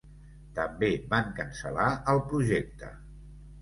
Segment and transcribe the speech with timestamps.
[0.59, 2.95] També van cancel·lar el projecte.